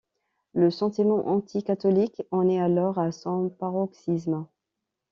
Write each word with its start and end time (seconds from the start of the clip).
Le 0.55 0.71
sentiment 0.71 1.27
anti-catholique 1.27 2.23
en 2.31 2.49
est 2.49 2.59
alors 2.59 2.97
à 2.97 3.11
son 3.11 3.49
paroxysme. 3.49 4.47